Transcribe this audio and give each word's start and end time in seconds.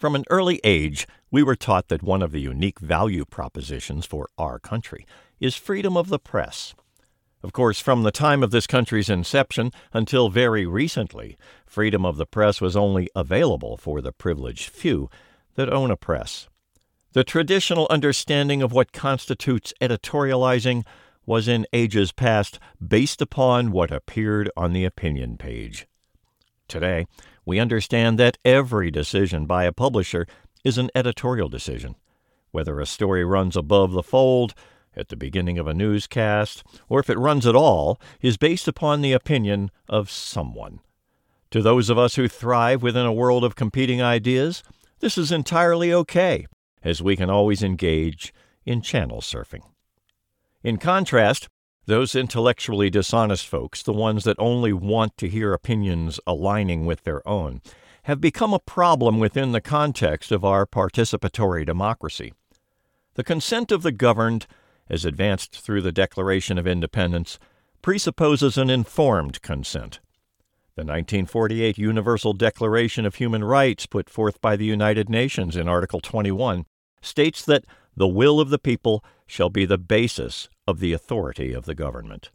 From 0.00 0.14
an 0.14 0.24
early 0.30 0.62
age, 0.64 1.06
we 1.30 1.42
were 1.42 1.54
taught 1.54 1.88
that 1.88 2.02
one 2.02 2.22
of 2.22 2.32
the 2.32 2.40
unique 2.40 2.78
value 2.80 3.26
propositions 3.26 4.06
for 4.06 4.30
our 4.38 4.58
country 4.58 5.06
is 5.40 5.56
freedom 5.56 5.94
of 5.94 6.08
the 6.08 6.18
press. 6.18 6.74
Of 7.42 7.52
course, 7.52 7.80
from 7.80 8.02
the 8.02 8.10
time 8.10 8.42
of 8.42 8.50
this 8.50 8.66
country's 8.66 9.10
inception 9.10 9.72
until 9.92 10.30
very 10.30 10.64
recently, 10.64 11.36
freedom 11.66 12.06
of 12.06 12.16
the 12.16 12.24
press 12.24 12.62
was 12.62 12.78
only 12.78 13.10
available 13.14 13.76
for 13.76 14.00
the 14.00 14.10
privileged 14.10 14.70
few 14.70 15.10
that 15.56 15.70
own 15.70 15.90
a 15.90 15.98
press. 15.98 16.48
The 17.12 17.22
traditional 17.22 17.86
understanding 17.90 18.62
of 18.62 18.72
what 18.72 18.92
constitutes 18.92 19.74
editorializing 19.82 20.86
was 21.26 21.46
in 21.46 21.66
ages 21.74 22.10
past 22.10 22.58
based 22.86 23.20
upon 23.20 23.70
what 23.70 23.90
appeared 23.90 24.50
on 24.56 24.72
the 24.72 24.86
opinion 24.86 25.36
page. 25.36 25.86
Today, 26.70 27.06
we 27.44 27.58
understand 27.58 28.16
that 28.18 28.38
every 28.44 28.92
decision 28.92 29.44
by 29.44 29.64
a 29.64 29.72
publisher 29.72 30.26
is 30.64 30.78
an 30.78 30.88
editorial 30.94 31.48
decision. 31.48 31.96
Whether 32.52 32.78
a 32.78 32.86
story 32.86 33.24
runs 33.24 33.56
above 33.56 33.90
the 33.90 34.04
fold, 34.04 34.54
at 34.96 35.08
the 35.08 35.16
beginning 35.16 35.58
of 35.58 35.66
a 35.66 35.74
newscast, 35.74 36.62
or 36.88 37.00
if 37.00 37.10
it 37.10 37.18
runs 37.18 37.44
at 37.44 37.56
all, 37.56 38.00
is 38.20 38.36
based 38.36 38.68
upon 38.68 39.00
the 39.00 39.12
opinion 39.12 39.72
of 39.88 40.10
someone. 40.10 40.78
To 41.50 41.60
those 41.60 41.90
of 41.90 41.98
us 41.98 42.14
who 42.14 42.28
thrive 42.28 42.84
within 42.84 43.04
a 43.04 43.12
world 43.12 43.42
of 43.42 43.56
competing 43.56 44.00
ideas, 44.00 44.62
this 45.00 45.18
is 45.18 45.32
entirely 45.32 45.92
okay, 45.92 46.46
as 46.84 47.02
we 47.02 47.16
can 47.16 47.28
always 47.28 47.64
engage 47.64 48.32
in 48.64 48.80
channel 48.80 49.20
surfing. 49.20 49.62
In 50.62 50.76
contrast, 50.76 51.48
those 51.90 52.14
intellectually 52.14 52.88
dishonest 52.88 53.46
folks, 53.46 53.82
the 53.82 53.92
ones 53.92 54.24
that 54.24 54.36
only 54.38 54.72
want 54.72 55.16
to 55.18 55.28
hear 55.28 55.52
opinions 55.52 56.18
aligning 56.26 56.86
with 56.86 57.04
their 57.04 57.26
own, 57.28 57.60
have 58.04 58.20
become 58.20 58.54
a 58.54 58.58
problem 58.58 59.18
within 59.18 59.52
the 59.52 59.60
context 59.60 60.32
of 60.32 60.44
our 60.44 60.64
participatory 60.66 61.66
democracy. 61.66 62.32
The 63.14 63.24
consent 63.24 63.70
of 63.70 63.82
the 63.82 63.92
governed 63.92 64.46
as 64.90 65.04
advanced 65.04 65.60
through 65.60 65.80
the 65.80 65.92
Declaration 65.92 66.58
of 66.58 66.66
Independence, 66.66 67.38
presupposes 67.80 68.58
an 68.58 68.68
informed 68.68 69.40
consent. 69.40 70.00
The 70.74 70.82
1948 70.82 71.78
Universal 71.78 72.34
Declaration 72.34 73.06
of 73.06 73.14
Human 73.14 73.44
Rights, 73.44 73.86
put 73.86 74.10
forth 74.10 74.40
by 74.40 74.56
the 74.56 74.64
United 74.64 75.08
Nations 75.08 75.56
in 75.56 75.68
Article 75.68 76.00
21, 76.00 76.66
states 77.00 77.44
that 77.44 77.64
the 78.00 78.08
will 78.08 78.40
of 78.40 78.48
the 78.48 78.58
people 78.58 79.04
shall 79.26 79.50
be 79.50 79.66
the 79.66 79.76
basis 79.76 80.48
of 80.66 80.80
the 80.80 80.94
authority 80.94 81.52
of 81.52 81.66
the 81.66 81.74
government. 81.74 82.30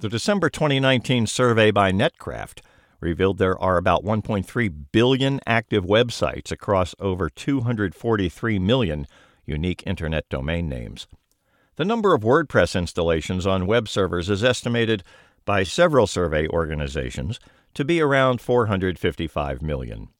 The 0.00 0.10
December 0.10 0.50
2019 0.50 1.26
survey 1.26 1.70
by 1.70 1.92
Netcraft 1.92 2.60
revealed 3.00 3.38
there 3.38 3.58
are 3.58 3.78
about 3.78 4.04
1.3 4.04 4.74
billion 4.92 5.40
active 5.46 5.86
websites 5.86 6.52
across 6.52 6.94
over 6.98 7.30
243 7.30 8.58
million 8.58 9.06
unique 9.46 9.82
Internet 9.86 10.28
domain 10.28 10.68
names. 10.68 11.06
The 11.76 11.86
number 11.86 12.12
of 12.12 12.20
WordPress 12.20 12.78
installations 12.78 13.46
on 13.46 13.66
web 13.66 13.88
servers 13.88 14.28
is 14.28 14.44
estimated 14.44 15.02
by 15.46 15.62
several 15.62 16.06
survey 16.06 16.46
organizations 16.48 17.40
to 17.72 17.82
be 17.82 18.02
around 18.02 18.42
455 18.42 19.62
million. 19.62 20.10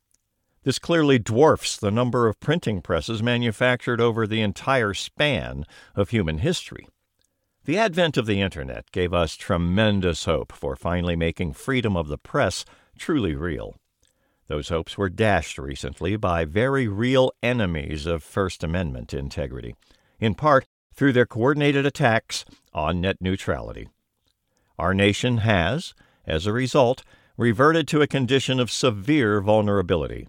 This 0.64 0.78
clearly 0.78 1.18
dwarfs 1.18 1.76
the 1.76 1.90
number 1.90 2.26
of 2.26 2.40
printing 2.40 2.80
presses 2.80 3.22
manufactured 3.22 4.00
over 4.00 4.26
the 4.26 4.40
entire 4.40 4.94
span 4.94 5.66
of 5.94 6.08
human 6.08 6.38
history. 6.38 6.88
The 7.66 7.76
advent 7.78 8.16
of 8.16 8.24
the 8.24 8.40
Internet 8.40 8.90
gave 8.90 9.12
us 9.12 9.36
tremendous 9.36 10.24
hope 10.24 10.52
for 10.52 10.74
finally 10.74 11.16
making 11.16 11.52
freedom 11.52 11.96
of 11.96 12.08
the 12.08 12.18
press 12.18 12.64
truly 12.98 13.34
real. 13.34 13.74
Those 14.48 14.70
hopes 14.70 14.96
were 14.96 15.10
dashed 15.10 15.58
recently 15.58 16.16
by 16.16 16.46
very 16.46 16.88
real 16.88 17.32
enemies 17.42 18.06
of 18.06 18.22
First 18.22 18.64
Amendment 18.64 19.12
integrity, 19.12 19.74
in 20.18 20.34
part 20.34 20.64
through 20.94 21.12
their 21.12 21.26
coordinated 21.26 21.84
attacks 21.84 22.44
on 22.72 23.02
net 23.02 23.16
neutrality. 23.20 23.88
Our 24.78 24.94
nation 24.94 25.38
has, 25.38 25.94
as 26.26 26.46
a 26.46 26.52
result, 26.52 27.02
reverted 27.36 27.86
to 27.88 28.00
a 28.00 28.06
condition 28.06 28.60
of 28.60 28.70
severe 28.70 29.40
vulnerability. 29.40 30.28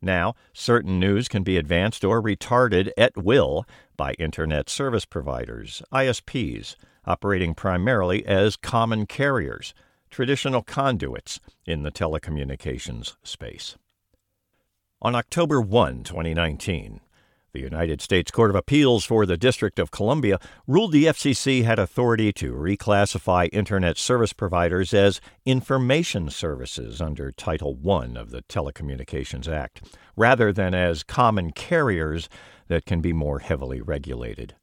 Now, 0.00 0.34
certain 0.52 1.00
news 1.00 1.28
can 1.28 1.42
be 1.42 1.56
advanced 1.56 2.04
or 2.04 2.22
retarded 2.22 2.90
at 2.96 3.16
will 3.16 3.64
by 3.96 4.12
Internet 4.14 4.68
service 4.68 5.04
providers, 5.04 5.82
ISPs, 5.92 6.76
operating 7.06 7.54
primarily 7.54 8.26
as 8.26 8.56
common 8.56 9.06
carriers, 9.06 9.74
traditional 10.10 10.62
conduits 10.62 11.40
in 11.64 11.82
the 11.82 11.90
telecommunications 11.90 13.16
space. 13.22 13.76
On 15.02 15.14
October 15.14 15.60
1, 15.60 16.04
2019, 16.04 17.00
the 17.56 17.62
United 17.62 18.02
States 18.02 18.30
Court 18.30 18.50
of 18.50 18.56
Appeals 18.56 19.06
for 19.06 19.24
the 19.24 19.38
District 19.38 19.78
of 19.78 19.90
Columbia 19.90 20.38
ruled 20.66 20.92
the 20.92 21.06
FCC 21.06 21.64
had 21.64 21.78
authority 21.78 22.30
to 22.34 22.52
reclassify 22.52 23.48
Internet 23.50 23.96
service 23.96 24.34
providers 24.34 24.92
as 24.92 25.22
information 25.46 26.28
services 26.28 27.00
under 27.00 27.32
Title 27.32 27.78
I 27.88 28.04
of 28.18 28.30
the 28.30 28.42
Telecommunications 28.42 29.48
Act, 29.48 29.82
rather 30.16 30.52
than 30.52 30.74
as 30.74 31.02
common 31.02 31.50
carriers 31.50 32.28
that 32.68 32.84
can 32.84 33.00
be 33.00 33.14
more 33.14 33.38
heavily 33.38 33.80
regulated. 33.80 34.54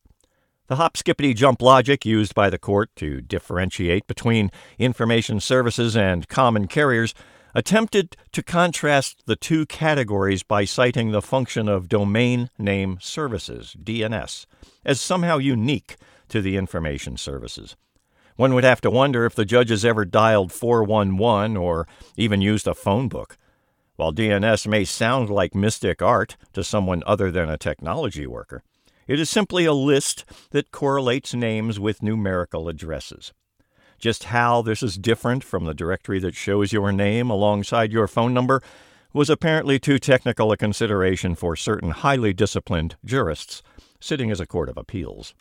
The 0.68 0.76
hop 0.76 0.96
skippity 0.96 1.34
jump 1.34 1.64
logic 1.64 2.06
used 2.06 2.36
by 2.36 2.52
the 2.52 2.60
court 2.60 2.92
to 2.98 3.22
differentiate 3.22 4.06
between 4.06 4.52
information 4.78 5.40
services 5.40 5.98
and 5.98 6.28
common 6.28 6.68
carriers 6.68 7.16
attempted 7.54 8.16
to 8.32 8.44
contrast 8.44 9.26
the 9.26 9.36
two 9.36 9.66
categories 9.66 10.44
by 10.44 10.66
citing 10.66 11.12
the 11.12 11.22
function 11.22 11.68
of 11.68 11.90
domain 11.90 12.50
name 12.58 12.98
services, 13.02 13.76
DNS, 13.82 14.46
as 14.84 15.00
somehow 15.00 15.38
unique 15.38 15.96
to 16.30 16.42
the 16.42 16.58
information 16.58 17.18
services. 17.18 17.76
One 18.36 18.54
would 18.56 18.64
have 18.64 18.82
to 18.82 18.90
wonder 18.90 19.26
if 19.26 19.36
the 19.36 19.46
judges 19.46 19.86
ever 19.86 20.06
dialed 20.06 20.52
411 20.52 21.56
or 21.56 21.88
even 22.18 22.42
used 22.42 22.68
a 22.68 22.74
phone 22.74 23.08
book. 23.08 23.38
While 23.96 24.12
DNS 24.12 24.66
may 24.66 24.86
sound 24.86 25.30
like 25.30 25.54
mystic 25.54 26.02
art 26.02 26.36
to 26.54 26.64
someone 26.64 27.04
other 27.06 27.30
than 27.30 27.50
a 27.50 27.60
technology 27.60 28.26
worker, 28.26 28.64
it 29.08 29.20
is 29.20 29.30
simply 29.30 29.66
a 29.66 29.74
list 29.74 30.26
that 30.50 30.72
correlates 30.72 31.36
names 31.36 31.80
with 31.80 32.02
numerical 32.02 32.68
addresses. 32.68 33.34
Just 34.04 34.26
how 34.26 34.62
this 34.62 34.84
is 34.84 34.98
different 34.98 35.46
from 35.46 35.64
the 35.64 35.74
directory 35.74 36.20
that 36.20 36.36
shows 36.36 36.74
your 36.74 36.92
name 36.92 37.30
alongside 37.30 37.94
your 37.94 38.06
phone 38.06 38.34
number 38.34 38.62
was 39.14 39.30
apparently 39.30 39.80
too 39.80 39.98
technical 39.98 40.52
a 40.52 40.58
consideration 40.58 41.36
for 41.36 41.56
certain 41.56 41.92
highly 41.92 42.34
disciplined 42.34 42.98
jurists 43.06 43.64
sitting 44.02 44.30
as 44.30 44.42
a 44.42 44.46
court 44.46 44.68
of 44.68 44.78
appeals. 44.78 45.34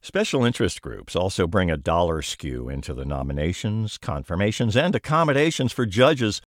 Special 0.00 0.44
interest 0.44 0.82
groups 0.82 1.16
also 1.16 1.48
bring 1.48 1.68
a 1.68 1.76
dollar 1.76 2.22
skew 2.22 2.68
into 2.68 2.94
the 2.94 3.04
nominations, 3.04 3.98
confirmations, 3.98 4.76
and 4.76 4.94
accommodations 4.94 5.72
for 5.72 5.84
judges. 5.84 6.40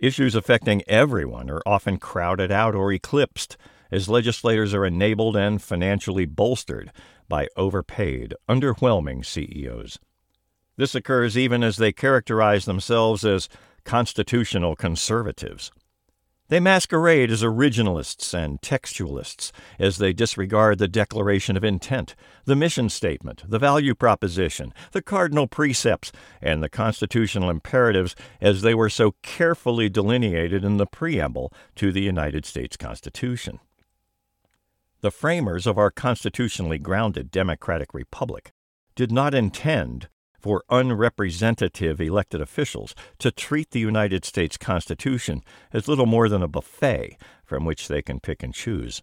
Issues 0.00 0.34
affecting 0.34 0.82
everyone 0.88 1.48
are 1.48 1.62
often 1.64 1.96
crowded 1.96 2.50
out 2.50 2.74
or 2.74 2.92
eclipsed 2.92 3.56
as 3.92 4.08
legislators 4.08 4.74
are 4.74 4.84
enabled 4.84 5.36
and 5.36 5.62
financially 5.62 6.26
bolstered 6.26 6.90
by 7.28 7.46
overpaid, 7.56 8.34
underwhelming 8.48 9.24
CEOs. 9.24 10.00
This 10.82 10.96
occurs 10.96 11.38
even 11.38 11.62
as 11.62 11.76
they 11.76 11.92
characterize 11.92 12.64
themselves 12.64 13.24
as 13.24 13.48
constitutional 13.84 14.74
conservatives. 14.74 15.70
They 16.48 16.58
masquerade 16.58 17.30
as 17.30 17.44
originalists 17.44 18.34
and 18.34 18.60
textualists 18.60 19.52
as 19.78 19.98
they 19.98 20.12
disregard 20.12 20.78
the 20.78 20.88
Declaration 20.88 21.56
of 21.56 21.62
Intent, 21.62 22.16
the 22.46 22.56
mission 22.56 22.88
statement, 22.88 23.44
the 23.48 23.60
value 23.60 23.94
proposition, 23.94 24.74
the 24.90 25.02
cardinal 25.02 25.46
precepts, 25.46 26.10
and 26.40 26.64
the 26.64 26.68
constitutional 26.68 27.48
imperatives 27.48 28.16
as 28.40 28.62
they 28.62 28.74
were 28.74 28.90
so 28.90 29.14
carefully 29.22 29.88
delineated 29.88 30.64
in 30.64 30.78
the 30.78 30.86
preamble 30.86 31.52
to 31.76 31.92
the 31.92 32.02
United 32.02 32.44
States 32.44 32.76
Constitution. 32.76 33.60
The 35.00 35.12
framers 35.12 35.64
of 35.64 35.78
our 35.78 35.92
constitutionally 35.92 36.78
grounded 36.80 37.30
democratic 37.30 37.94
republic 37.94 38.50
did 38.96 39.12
not 39.12 39.32
intend 39.32 40.08
for 40.42 40.64
unrepresentative 40.68 42.00
elected 42.00 42.40
officials 42.40 42.94
to 43.18 43.30
treat 43.30 43.70
the 43.70 43.80
United 43.80 44.24
States 44.24 44.56
Constitution 44.56 45.42
as 45.72 45.88
little 45.88 46.06
more 46.06 46.28
than 46.28 46.42
a 46.42 46.48
buffet 46.48 47.16
from 47.44 47.64
which 47.64 47.88
they 47.88 48.02
can 48.02 48.20
pick 48.20 48.42
and 48.42 48.52
choose. 48.52 49.00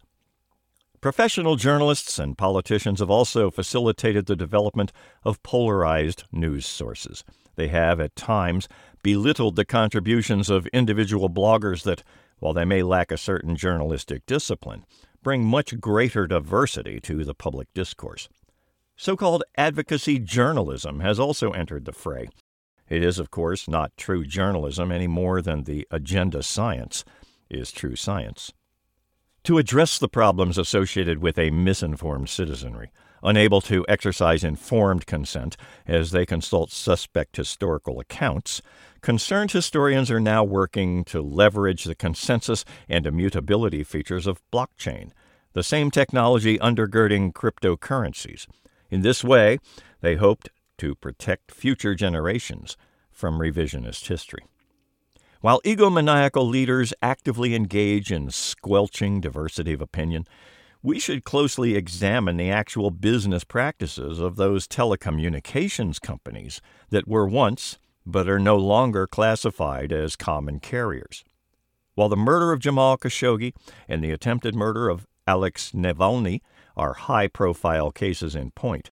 Professional 1.02 1.56
journalists 1.56 2.20
and 2.20 2.38
politicians 2.38 3.00
have 3.00 3.10
also 3.10 3.50
facilitated 3.50 4.26
the 4.26 4.36
development 4.36 4.92
of 5.24 5.42
polarized 5.44 6.26
news 6.30 6.66
sources. 6.66 7.24
They 7.56 7.70
have, 7.70 8.02
at 8.02 8.18
times, 8.18 8.68
belittled 9.02 9.56
the 9.56 9.64
contributions 9.64 10.50
of 10.50 10.68
individual 10.68 11.30
bloggers 11.30 11.84
that, 11.84 12.04
while 12.40 12.52
they 12.52 12.66
may 12.66 12.84
lack 12.84 13.14
a 13.14 13.18
certain 13.18 13.56
journalistic 13.56 14.26
discipline, 14.26 14.86
bring 15.24 15.46
much 15.46 15.80
greater 15.80 16.28
diversity 16.28 17.00
to 17.02 17.24
the 17.24 17.34
public 17.34 17.74
discourse. 17.74 18.28
So 19.02 19.16
called 19.16 19.46
advocacy 19.56 20.20
journalism 20.20 21.00
has 21.00 21.22
also 21.22 21.52
entered 21.52 21.86
the 21.86 21.94
fray. 21.94 22.28
It 22.90 23.02
is, 23.02 23.18
of 23.18 23.32
course, 23.32 23.66
not 23.66 23.96
true 23.96 24.26
journalism 24.26 24.92
any 24.92 25.08
more 25.08 25.42
than 25.42 25.64
the 25.64 25.88
agenda 25.90 26.44
science. 26.44 27.06
is 27.50 27.72
true 27.72 27.96
science. 27.96 28.52
To 29.46 29.58
address 29.58 29.98
the 29.98 30.10
problems 30.10 30.58
associated 30.58 31.20
with 31.20 31.40
a 31.40 31.50
misinformed 31.50 32.28
citizenry, 32.28 32.92
unable 33.24 33.62
to 33.62 33.86
exercise 33.88 34.44
informed 34.44 35.06
consent 35.06 35.56
as 35.88 36.12
they 36.12 36.26
consult 36.26 36.70
suspect 36.70 37.38
historical 37.38 38.02
accounts, 38.02 38.62
concerned 39.00 39.54
historians 39.54 40.12
are 40.12 40.20
now 40.20 40.44
working 40.44 41.06
to 41.06 41.22
leverage 41.22 41.86
the 41.86 41.96
consensus 41.96 42.66
and 42.90 43.08
immutability 43.08 43.82
features 43.86 44.28
of 44.28 44.42
blockchain, 44.52 45.12
the 45.54 45.64
same 45.64 45.90
technology 45.90 46.60
undergirding 46.60 47.32
cryptocurrencies. 47.32 48.46
In 48.90 49.02
this 49.02 49.24
way, 49.24 49.60
they 50.02 50.16
hoped 50.16 50.50
to 50.80 50.96
protect 50.96 51.52
future 51.52 51.96
generations 51.96 52.78
from 53.12 53.40
revisionist 53.40 54.08
history. 54.08 54.46
While 55.42 55.62
egomaniacal 55.62 56.50
leaders 56.50 56.94
actively 57.02 57.56
engage 57.56 58.12
in 58.12 58.30
squelching 58.30 59.22
diversity 59.22 59.74
of 59.74 59.82
opinion, 59.82 60.26
we 60.82 61.00
should 61.00 61.24
closely 61.24 61.76
examine 61.76 62.38
the 62.38 62.50
actual 62.50 62.92
business 62.92 63.44
practices 63.44 64.20
of 64.20 64.38
those 64.38 64.68
telecommunications 64.68 66.00
companies 66.00 66.62
that 66.90 67.08
were 67.08 67.28
once 67.28 67.78
but 68.06 68.30
are 68.30 68.40
no 68.40 68.56
longer 68.56 69.06
classified 69.06 69.92
as 69.92 70.16
common 70.16 70.60
carriers. 70.60 71.24
While 71.96 72.10
the 72.10 72.16
murder 72.16 72.52
of 72.52 72.60
Jamal 72.60 72.98
Khashoggi 72.98 73.54
and 73.88 74.04
the 74.04 74.12
attempted 74.12 74.56
murder 74.56 74.90
of 74.90 75.06
Alex 75.28 75.72
Navalny 75.74 76.40
are 76.80 76.94
high 76.94 77.28
profile 77.28 77.92
cases 77.92 78.36
in 78.36 78.52
point, 78.52 78.90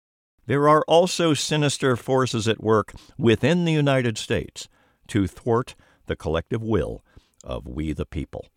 there 0.47 0.67
are 0.67 0.83
also 0.87 1.35
sinister 1.35 1.95
forces 1.95 2.47
at 2.47 2.63
work 2.63 2.93
within 3.15 3.63
the 3.63 3.71
United 3.71 4.17
States 4.17 4.67
to 5.07 5.27
thwart 5.27 5.75
the 6.07 6.15
collective 6.15 6.63
will 6.63 7.03
of 7.43 7.67
we 7.67 7.93
the 7.93 8.05
people. 8.05 8.47